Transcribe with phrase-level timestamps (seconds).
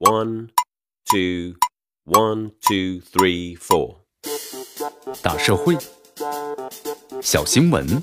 [0.00, 0.50] One,
[1.10, 1.56] two,
[2.04, 3.96] one, two, three, four.
[5.20, 5.76] 大社会，
[7.20, 8.00] 小新闻，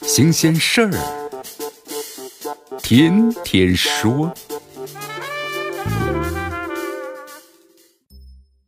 [0.00, 0.92] 新鲜事儿，
[2.78, 4.32] 天天说。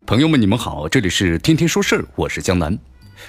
[0.04, 2.78] 朋友们，你们好，这里是天天说事儿，我是江南。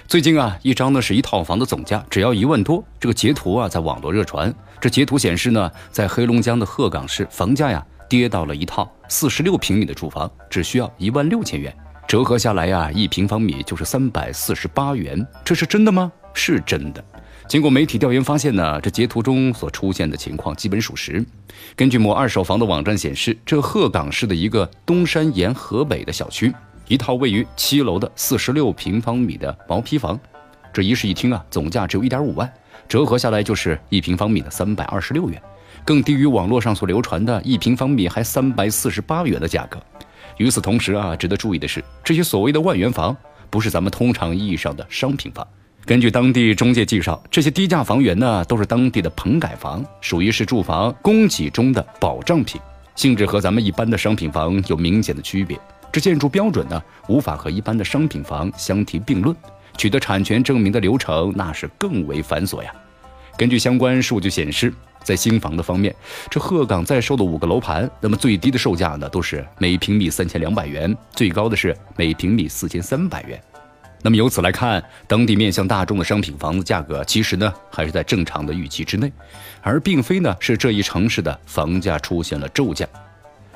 [0.06, 4.54] 最近啊，一张呢是一套房的总价只要一万多，这个截图啊在网络热传。
[4.82, 7.86] 这截图显示呢，在黑龙江的鹤岗市，房价呀。
[8.10, 11.74] 跌到了一套四十六平米的住房，只需要一万六千元，
[12.08, 15.26] 折合下来呀，一平方米就是三百四十八元。
[15.46, 16.12] 这是真的吗？
[16.34, 17.04] 是真的。
[17.48, 21.24] 经过媒体调研发现呢，这截图中所出现的情况基本属实。
[21.76, 26.54] 根据某二手房的网站显示，这鹤岗市的一个东山沿河北的小区，
[26.88, 30.20] 一套位于七楼的四十六平方米的毛坯房，
[30.72, 32.52] 这一室一厅啊，总价只有一点五万，
[32.88, 35.42] 折合下来就是一平方米的三百二十六元。
[35.86, 39.80] 更低于网络上所流传的一平方米还三百四十八元的价格。
[40.38, 43.16] 与此同时啊，值得注意的是，这些所谓的万元房
[43.50, 45.46] 不是咱们通常意义上的商品房。
[45.86, 52.62] 根据当地中介介绍，这些低价房源呢，都是当地的棚改房，属于是住房供给中的保障品，
[52.96, 55.60] 性质和咱们一般的商品房有明显的区别。
[55.92, 59.36] 这建筑标准呢，无法和一般的商品房相提并论，
[59.78, 62.72] 取得产权证明的流程那是更为繁琐呀。
[63.40, 64.74] 根据相关数据显示。
[65.02, 65.96] 在新房的方面，
[66.30, 73.42] 这鹤岗在售的五个楼盘，那么最低的售价呢，都是每平米三千两百元，最高的是每平米四千三百元。
[74.02, 79.10] 那么由此来看，当地面向大众的商品房子价格，其实呢还是在正常的预期之内，
[79.62, 82.88] 而并非呢是这一城市的房价出现了骤降。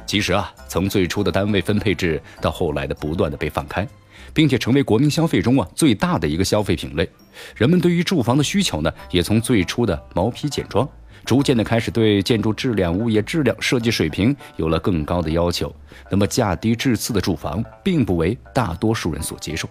[0.05, 3.87] 其实啊，从最初的单位分配制到后来的不断的被放开，
[4.33, 7.09] 并且成为国民消费中啊最大的一个消费品类，
[7.55, 10.87] 人们对于住房的需求呢，也从最初的毛坯简装。
[11.25, 15.73] 逐渐的开始对建筑质量、物业质量、设计水平有了更高的要求。
[16.09, 19.69] 那么价低质次的住房并不为大多数人所接受。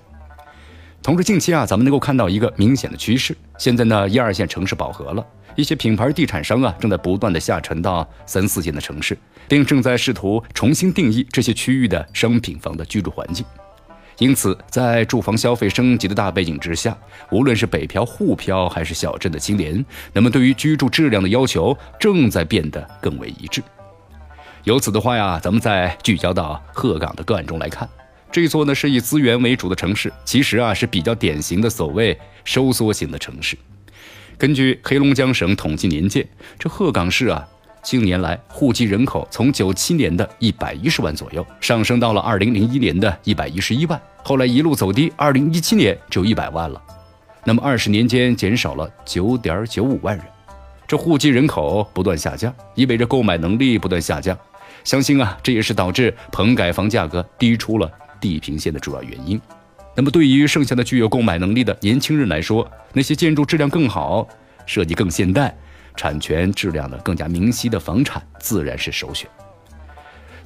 [1.02, 9.16] 同时，近期啊，咱们能够看到一个明显的趋势：现在呢，一二线城市饱和了，一些品牌地产商啊，正在不断的下沉到三四线的城市，
[9.48, 13.44] 并正在试图重新定义这些区域的商品房的居住环境。
[14.18, 16.96] 因此，在住房消费升级的大背景之下，
[17.30, 23.62] 无论是北漂、沪漂还是小镇的青年，那么对于居住质量的要求正在变得更为一致。
[24.64, 27.88] 由此的话呀，咱们再聚焦到鹤岗的个案中来看，
[28.30, 33.56] 这座呢是以资源为主的城市，其实啊是比较典型的所谓收缩型的城市。
[34.42, 36.26] 根据黑龙江省统计年鉴，
[36.58, 37.46] 这鹤岗市啊。
[37.80, 46.82] 近年来，户籍人口从九七年的一百一十万左右，上升到了二零零一年的一百一十一万，后来一路走低，二零一七年只有一百万了。
[47.44, 50.26] 那么二十年间减少了九点九五万人，
[50.88, 54.36] 这户籍人口不断下降，意味着购买能力不断下降。
[54.82, 57.88] 相信啊，这也是导致棚改房价格低出了
[58.20, 59.40] 地平线的主要原因。
[59.94, 64.26] 那么对于剩下的具有购买能力的年轻人来说，那些建筑质量更好、
[64.66, 65.54] 设计更现代。
[65.94, 69.28] 产权质量呢更加明晰的房产自然是首选。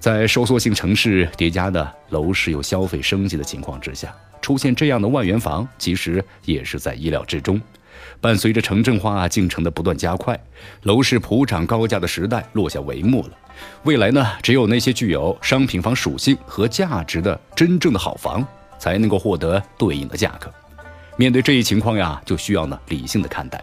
[0.00, 4.12] 在收缩性城市叠加的楼市有消费升级的情况之下，
[4.42, 7.60] 出现这样的万元房，其实也是在意料之中。
[8.20, 10.36] 伴随着城镇化进程的不断加快，
[10.82, 13.30] 楼市普涨高价的时代落下帷幕了。
[13.84, 18.44] 未来呢，只有那些具有商品房属性和价值的真正的好房，
[18.78, 20.52] 才能够获得对应的价格。
[21.16, 23.62] 面对这一情况呀，就需要呢理性的看待。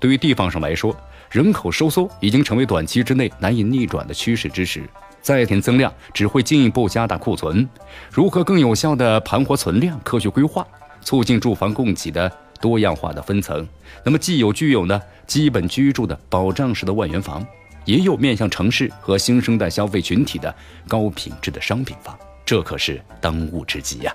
[0.00, 0.96] 对于地方上来说，
[1.30, 4.88] 人口收缩已经成为短期之内难以逆转的趋势之时，
[5.20, 7.68] 再添增量只会进一步加大库存。
[8.10, 10.66] 如何更有效地盘活存量、科学规划，
[11.00, 12.30] 促进住房供给的
[12.60, 13.66] 多样化的分层？
[14.04, 17.46] 那么，既有具有呢基本居住的保障式的万元房，
[17.84, 20.54] 也有面向城市和新生代消费群体的
[20.88, 24.14] 高品质的商品房，这可是当务之急呀！